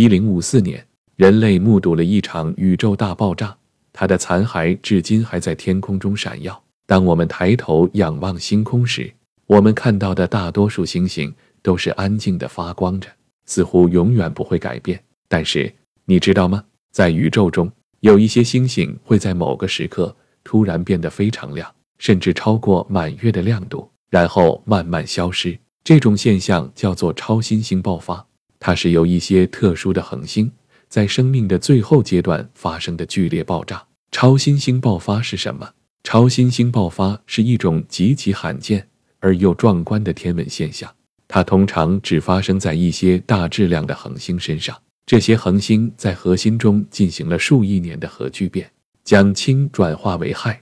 [0.00, 0.82] 一零五四年，
[1.16, 3.54] 人类目睹了一场宇宙大爆炸，
[3.92, 6.58] 它的残骸至今还在天空中闪耀。
[6.86, 9.12] 当我们抬头仰望星空时，
[9.46, 13.10] 我们看到的大多数星星都是安静的发光着，
[13.44, 14.98] 似乎永远不会改变。
[15.28, 15.70] 但是，
[16.06, 16.64] 你知道吗？
[16.90, 17.70] 在宇宙中，
[18.00, 25.58] 有一些星星会在某个时刻突然变得非常亮，甚至超过满月的亮度，然后慢慢消失。
[25.84, 28.26] 这种现象叫做超新星爆发。
[28.60, 30.52] 它是由一些特殊的恒星
[30.88, 33.84] 在生命的最后阶段发生的剧烈爆炸。
[34.12, 35.68] 超新星爆发是什么？
[36.04, 38.86] 超新星爆发是一种极其罕见
[39.18, 40.92] 而又壮观的天文现象。
[41.26, 44.76] 它通常只发生在一些大质量的恒星身上。
[45.06, 48.70] 这些恒星在核心中进行了数亿年的核聚变，
[49.04, 50.56] 将氢转化为氦，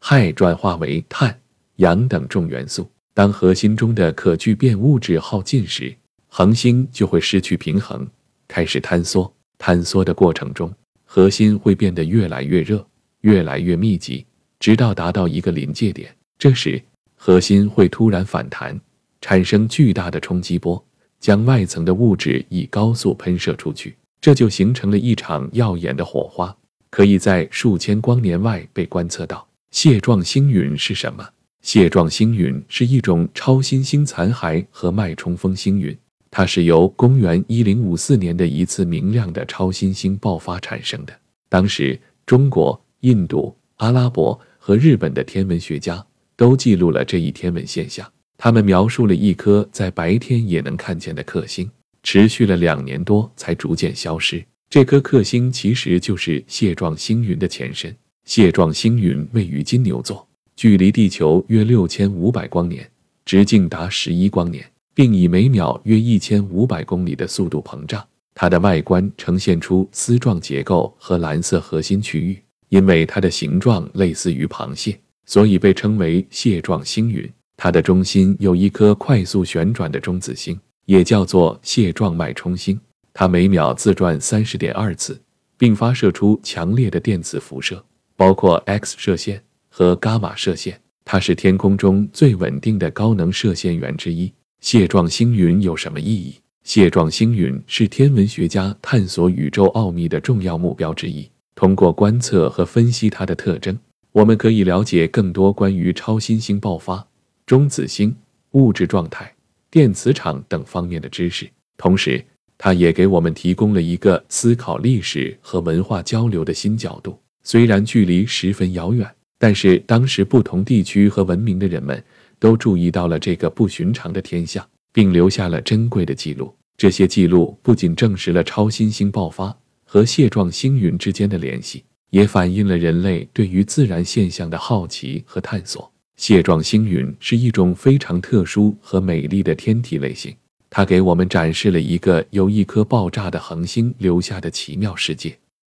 [0.00, 1.40] 氦转化为碳、
[1.76, 2.90] 氧等重元素。
[3.14, 5.94] 当核心中的可聚变物质耗尽时，
[6.36, 8.04] 恒星就会失去平衡，
[8.48, 9.32] 开始坍缩。
[9.56, 12.84] 坍缩的过程中，核心会变得越来越热，
[13.20, 14.26] 越来越密集，
[14.58, 16.12] 直到达到一个临界点。
[16.36, 16.82] 这时，
[17.14, 18.80] 核心会突然反弹，
[19.20, 20.84] 产生巨大的冲击波，
[21.20, 23.94] 将外层的物质以高速喷射出去。
[24.20, 26.52] 这就形成了一场耀眼的火花，
[26.90, 29.46] 可以在数千光年外被观测到。
[29.70, 31.28] 蟹状星云是什么？
[31.62, 35.96] 蟹状星云是一种超新星残骸和脉冲风星云。
[36.36, 41.16] 它是由公元一零五四年的一次明亮的超新星爆发产生的。
[41.48, 41.96] 当时，
[42.26, 48.04] 中国、印度、阿拉伯和日本的天文学家都记录了这一天文现象。
[48.36, 51.70] 他们描述了一颗在白天也能看见的克星，
[52.02, 54.44] 持续了两年多才逐渐消失。
[54.68, 57.94] 这颗克星其实就是蟹状星云的前身。
[58.24, 62.90] 蟹状星云位于金牛座，距离地球约六千五百光年，
[63.24, 64.68] 直径达十一光年。
[64.94, 68.02] 并以每秒约一千五百公里的速度膨胀，
[68.34, 72.40] 它的外观呈现出丝状结构和蓝色核心区域。
[72.70, 77.30] 因为它的形状类似于螃蟹，所以被称为蟹状星云。
[77.56, 82.80] 它的中心有一颗快速旋转的中子星，也叫做蟹状脉冲星。
[83.12, 85.20] 它每秒自转三十点二次，
[85.56, 87.80] 并发射出强烈的电磁辐射，
[88.16, 90.80] 包括 X 射线和伽马射线。
[91.04, 94.32] 它是天空中最稳定的高能射线源之一。
[94.64, 96.36] 蟹状星云有什么意义？
[96.62, 101.28] 蟹状星云是天文学家探索宇宙奥秘的重要目标之一。
[101.54, 103.78] 通过观测和分析它的特征，
[104.10, 107.06] 我们可以了解更多关于超新星爆发、
[107.44, 108.16] 中子星、
[108.52, 109.30] 物质状态、
[109.70, 111.46] 电磁场等方面的知识。
[111.76, 112.24] 同时，
[112.56, 117.20] 它也给我们提供了一个思考历史和文化交流的新角度。
[117.42, 119.06] 虽然距离十分遥远，
[119.44, 122.02] 但是当时不同地区和文明的人们。
[122.38, 126.54] 都注意到了这个不寻常的天象，并留下了珍贵的记录。
[126.76, 135.90] 这些记录不仅证实了超新星爆发和蟹状星云之间的联系，也反映了人类对于自然现象的好奇和探索。
[136.16, 140.34] 蟹状星云是一种非常特殊和美丽的天体类型，
[140.68, 145.34] 它给我们展示了一个由一颗爆炸的恒星留下的奇妙世界。